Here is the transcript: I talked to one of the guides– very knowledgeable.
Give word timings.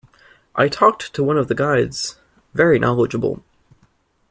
I 0.55 0.67
talked 0.67 1.13
to 1.13 1.23
one 1.23 1.37
of 1.37 1.47
the 1.47 1.53
guides– 1.53 2.17
very 2.55 2.79
knowledgeable. 2.79 3.43